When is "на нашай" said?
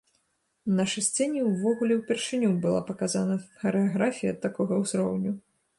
0.69-1.03